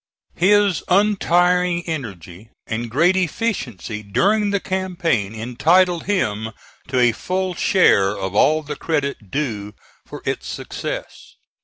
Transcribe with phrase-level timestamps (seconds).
[0.33, 6.53] His untiring energy and great efficiency during the campaign entitle him
[6.87, 9.75] to a full share of all the credit due
[10.07, 11.35] for its success.